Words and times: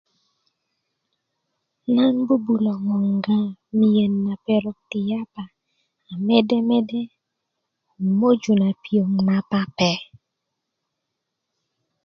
nan 1.95 2.15
bubulo 2.27 2.73
ŋonga 2.85 3.37
miyen 3.77 4.13
na 4.25 4.33
perok 4.45 4.79
ti 4.89 4.99
yapa 5.09 5.43
a 6.11 6.13
mede 6.25 6.57
mede 6.69 7.01
i 8.05 8.07
möju 8.19 8.53
na 8.61 8.69
piöŋ 8.83 9.09
na 9.27 9.35
pape 9.51 9.91